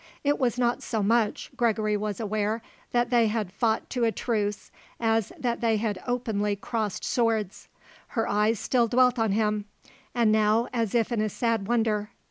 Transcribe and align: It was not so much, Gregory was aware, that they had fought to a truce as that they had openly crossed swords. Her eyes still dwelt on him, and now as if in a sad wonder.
It 0.23 0.39
was 0.39 0.57
not 0.57 0.81
so 0.81 1.03
much, 1.03 1.51
Gregory 1.55 1.95
was 1.95 2.19
aware, 2.19 2.63
that 2.91 3.11
they 3.11 3.27
had 3.27 3.51
fought 3.51 3.87
to 3.91 4.03
a 4.03 4.11
truce 4.11 4.71
as 4.99 5.31
that 5.37 5.61
they 5.61 5.77
had 5.77 6.01
openly 6.07 6.55
crossed 6.55 7.03
swords. 7.03 7.67
Her 8.07 8.27
eyes 8.27 8.59
still 8.59 8.87
dwelt 8.87 9.19
on 9.19 9.33
him, 9.33 9.65
and 10.15 10.31
now 10.31 10.67
as 10.73 10.95
if 10.95 11.11
in 11.11 11.21
a 11.21 11.29
sad 11.29 11.67
wonder. 11.67 12.09